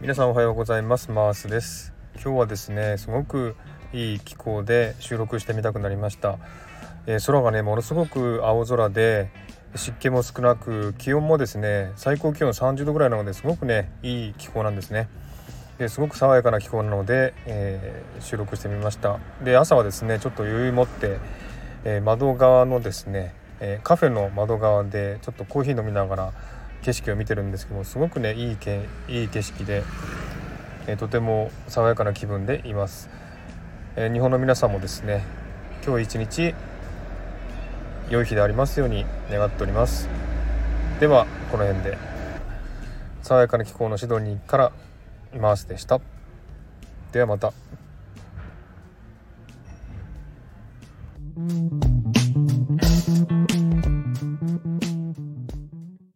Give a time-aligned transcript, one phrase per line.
[0.00, 1.10] 皆さんおはようございます。
[1.10, 1.94] マースです。
[2.16, 3.56] 今日はですねすごく
[3.94, 6.38] いい気候で収録してみたくなりました、
[7.06, 9.30] えー、空がねものすごく青空で
[9.74, 15.08] 湿気も少なく気温もですね最高気温30度ぐらいなのですごくねいい気候なんですね。
[15.78, 19.18] ですごく爽やかな気候なので、えー、収録してみました。
[19.42, 21.18] で朝はですねちょっと余裕持って、
[21.84, 26.32] えー、窓側のですね、えカフェの窓側でちょっとコーヒー飲みながら
[26.84, 29.82] 景色を見てるんですけどもすごくねいいけいい景色で、
[30.86, 33.08] えとても爽やかな気分でいます、
[33.96, 35.24] え日本の皆さんもですね
[35.84, 36.54] 今日一日
[38.10, 40.08] 良い日でありますように願っております。
[41.00, 41.98] ではこの辺で。
[43.22, 44.72] 爽やかな気候のシドニーから
[45.34, 46.00] マースでした。
[47.12, 47.54] ではまた。